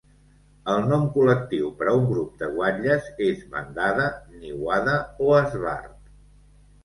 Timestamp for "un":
1.97-2.07